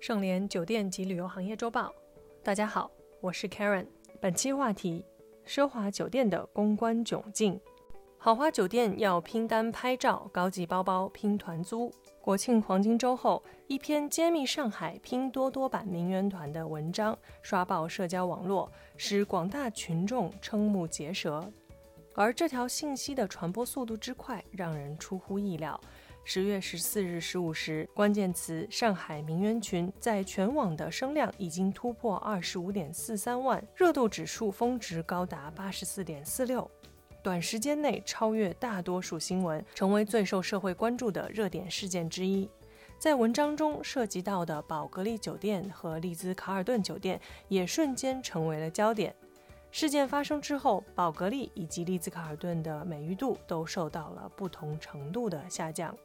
[0.00, 1.92] 盛联酒店及旅游行业周报，
[2.42, 3.86] 大家好，我是 Karen。
[4.18, 5.04] 本期话题：
[5.46, 7.60] 奢华酒店的公关窘境。
[8.16, 11.92] 豪华酒店要拼单拍照，高级包包拼团租。
[12.22, 21.52] 国庆黄金周后，一篇揭秘上海拼多多版名媛团的文章刷爆社交网络，使广大群众瞠目结舌。
[22.14, 25.78] 而这条信息的传播速度之快，让人出乎意料。
[26.22, 36.70] 十月十四日十五时，关键词“上海名媛群”在全网的声量已经突破二十五点四三万，热度指数峰值高达八十四点四六，
[37.20, 42.48] 短时间内超越大多数新闻，成为最受社会关注的热点事件之一。
[42.96, 49.12] 在文章中涉及到的宝格丽酒店和丽兹卡尔顿酒店也瞬间成为了焦点。
[49.72, 55.96] 事件发生之后，宝格丽以及丽兹卡尔顿的美誉度都受到了不同程度的下降。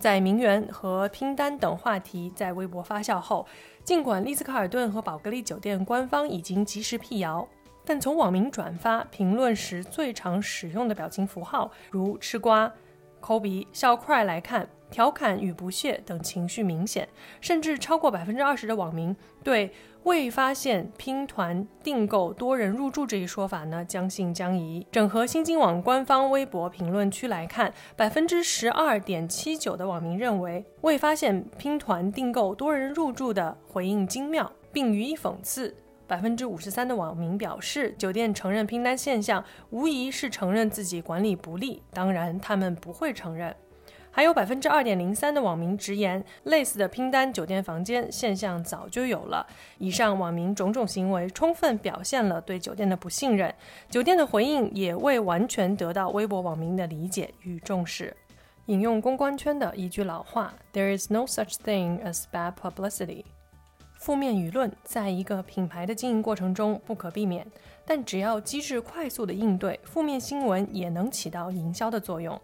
[0.00, 3.46] 在名媛和拼单等话题在微博发酵后，
[3.84, 7.46] 尽管丽兹卡尔顿和宝格丽酒店官方已经及时辟谣，
[7.84, 12.72] 但从网民转发评论时最常使用的表情符号，如吃瓜、
[13.20, 14.68] 抠鼻、笑 cry 来看。
[14.90, 17.08] 调侃与不屑等情绪明显，
[17.40, 24.84] 甚至超过百分之二十的网民对未发现拼团订购多人入住这一说法呢将信将疑。
[24.90, 35.72] 整合新京网官方微博评论区来看，百分之十二点七九的网民认为未发现拼团订购多人入住的回应精妙，并予以讽刺。
[36.10, 43.54] 百分之五十三的网民表示，酒店承认拼单现象无疑是承认自己管理不力，当然他们不会承认。
[44.10, 49.46] 还有百分之二点零三的网民直言，类似的拼单酒店房间现象早就有了。
[49.78, 53.54] 以上网民种种行为，充分表现了对酒店的不信任。
[53.88, 58.16] 酒店的回应也未完全得到微博网民的理解与重视。
[58.66, 63.22] 引用公关圈的一句老话：“There is no such thing as bad publicity。”
[64.00, 67.46] 负面舆论在一个品牌的经营过程中不可避免，
[67.84, 72.40] 但只要机制快速的应对，负面新闻也能起到营销的作用。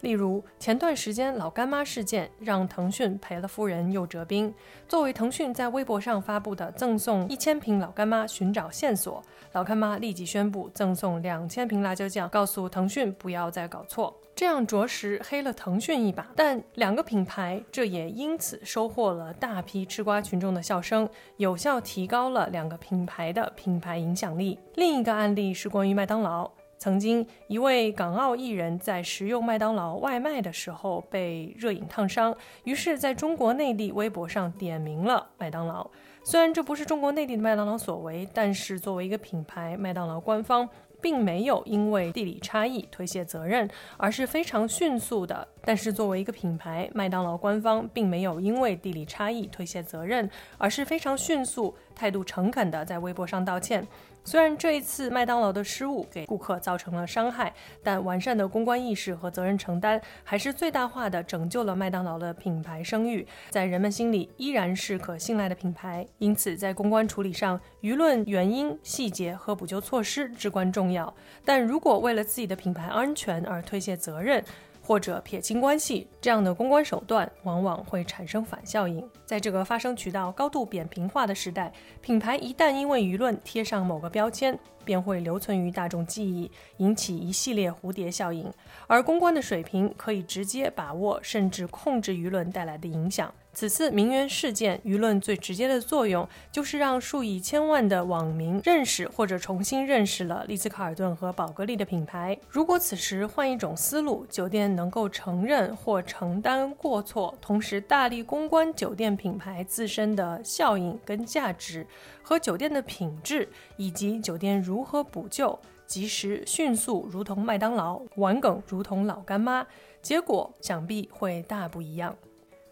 [0.00, 4.52] 例如，前段时间老干妈事件让腾讯赔了夫人又折兵。
[4.88, 9.22] 作为腾讯在微博上发布的赠送一千瓶老干妈寻找线索，
[9.52, 14.16] 老干妈立即宣布赠送两千瓶辣椒酱，告诉腾讯不要再搞错。
[14.34, 16.26] 这样着实黑了腾讯一把。
[16.34, 21.06] 但两个品牌这也因此收获了大批吃瓜群众的笑声，
[21.36, 24.58] 有效提高了两个品牌的品牌影响力。
[24.76, 26.50] 另一个案例是关于麦当劳。
[26.82, 35.86] 曾经，一位港澳艺人，在食用麦当劳外卖的时候被热饮烫伤，于是在中国内地微博上点名了麦当劳。
[36.24, 40.66] 虽然这不是中国内地的麦当劳所为，但是作为一个品牌，麦当劳官方。
[41.02, 43.66] 并没有因为地理差异推卸责任，
[43.96, 45.48] 而是非常迅速的。
[45.64, 50.28] 但是作为一个品牌，麦当劳官方并没有因为地理差异推卸责任，
[50.58, 53.86] 而是非常迅速、态度诚恳的在微博上道歉。
[54.22, 66.06] 虽然这一次麦当劳的失误给顾客造成了伤害，但完善的公关意识和责任承担还是最大化的拯救了麦当劳的品牌声誉，在人们心里依然是可信赖的品牌。
[66.18, 71.12] 因此，在公关处理上，舆论原因、细节和补救措施至关重要。
[71.42, 74.44] 但如果为了自己的品牌安全而推卸责任，
[74.90, 79.08] 或者撇清关系，这样的公关手段往往会产生反效应。
[79.24, 88.52] 在这个发声渠道高度扁平化的时代，品牌一旦因为舆论贴上某个标签，便会留存于大众记忆，引起一系列蝴蝶效应。
[88.88, 93.32] 而公关的水平可以直接把握甚至控制舆论带来的影响。
[93.52, 102.38] 此次名媛事件，舆论最直接的作用就是让数以千万的网民认识或者重新认识了丽兹卡尔顿和宝格丽的品牌。
[102.48, 111.84] 如果此时换一种思路，酒店能够承认或承担过错，同时大力公关酒店品牌自身的效应跟价值，
[112.22, 119.66] 和酒店的品质，以及酒店如何补救，及时迅速，如同麦当劳；玩梗，如同老干妈，
[120.00, 122.16] 结果想必会大不一样。